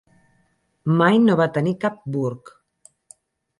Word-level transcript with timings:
Mai 1.01 1.19
no 1.27 1.37
va 1.41 1.47
tenir 1.59 1.75
cap 1.85 2.01
burg. 2.17 2.53